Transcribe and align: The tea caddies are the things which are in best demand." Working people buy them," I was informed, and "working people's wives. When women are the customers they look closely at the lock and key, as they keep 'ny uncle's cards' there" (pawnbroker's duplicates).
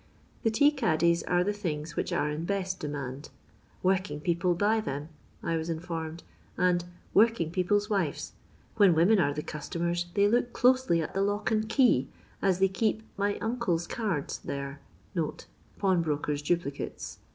The 0.41 0.49
tea 0.49 0.71
caddies 0.71 1.21
are 1.21 1.43
the 1.43 1.53
things 1.53 1.95
which 1.95 2.11
are 2.11 2.27
in 2.31 2.43
best 2.43 2.79
demand." 2.79 3.29
Working 3.83 4.19
people 4.19 4.55
buy 4.55 4.79
them," 4.79 5.09
I 5.43 5.57
was 5.57 5.69
informed, 5.69 6.23
and 6.57 6.83
"working 7.13 7.51
people's 7.51 7.87
wives. 7.87 8.31
When 8.77 8.95
women 8.95 9.19
are 9.19 9.31
the 9.31 9.43
customers 9.43 10.07
they 10.15 10.27
look 10.27 10.53
closely 10.53 11.03
at 11.03 11.13
the 11.13 11.21
lock 11.21 11.51
and 11.51 11.69
key, 11.69 12.07
as 12.41 12.57
they 12.57 12.67
keep 12.67 13.03
'ny 13.19 13.37
uncle's 13.41 13.85
cards' 13.85 14.39
there" 14.39 14.79
(pawnbroker's 15.77 16.41
duplicates). 16.41 17.19